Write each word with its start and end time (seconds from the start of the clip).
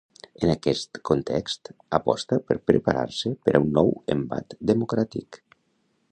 En 0.45 0.51
aquest 0.51 0.99
context, 1.09 1.69
aposta 1.97 2.39
per 2.47 2.57
preparar-se 2.71 3.33
per 3.47 3.55
a 3.59 3.61
un 3.65 3.69
‘nou 3.75 3.93
embat 4.15 4.57
democràtic’. 4.73 5.39